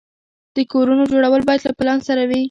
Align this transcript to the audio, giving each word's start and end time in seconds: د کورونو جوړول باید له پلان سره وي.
د 0.55 0.57
کورونو 0.71 1.03
جوړول 1.11 1.41
باید 1.47 1.61
له 1.67 1.73
پلان 1.79 1.99
سره 2.07 2.21
وي. 2.29 2.39